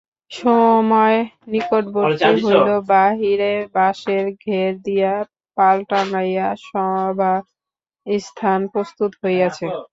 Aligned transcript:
সময় 0.31 1.17
নিকটবর্তী 1.47 2.31
হইল, 2.43 2.69
বাহিরে 2.87 3.53
বাঁশের 3.75 4.25
ঘের 4.43 4.73
দিয়া 4.87 5.13
পাল 5.57 5.77
টাঙাইয়া 5.89 6.47
সভাস্থান 6.67 7.41
প্রস্তুত 8.73 9.11
হইয়াছে। 9.21 9.65